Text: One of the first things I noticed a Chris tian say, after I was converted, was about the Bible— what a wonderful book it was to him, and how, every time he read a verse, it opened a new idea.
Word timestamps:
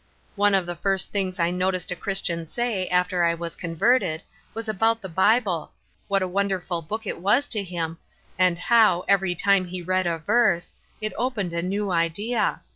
One 0.35 0.55
of 0.55 0.65
the 0.65 0.75
first 0.75 1.11
things 1.11 1.39
I 1.39 1.51
noticed 1.51 1.91
a 1.91 1.95
Chris 1.95 2.21
tian 2.21 2.47
say, 2.47 2.87
after 2.87 3.23
I 3.23 3.35
was 3.35 3.55
converted, 3.55 4.23
was 4.55 4.67
about 4.67 4.99
the 4.99 5.07
Bible— 5.09 5.73
what 6.07 6.23
a 6.23 6.27
wonderful 6.27 6.81
book 6.81 7.05
it 7.05 7.19
was 7.19 7.45
to 7.49 7.63
him, 7.63 7.99
and 8.35 8.57
how, 8.57 9.01
every 9.07 9.35
time 9.35 9.65
he 9.65 9.79
read 9.83 10.07
a 10.07 10.17
verse, 10.17 10.73
it 11.01 11.13
opened 11.19 11.53
a 11.53 11.61
new 11.61 11.91
idea. 11.91 12.61